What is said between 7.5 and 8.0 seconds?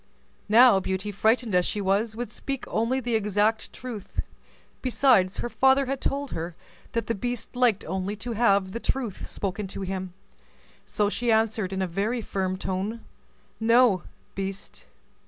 liked